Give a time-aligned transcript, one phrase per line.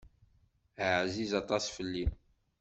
[0.99, 2.05] Ɛziz aṭas fell-i.